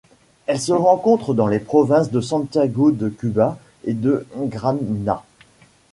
[0.47, 5.23] Elle se rencontre dans les provinces de Santiago de Cuba et de Gramna.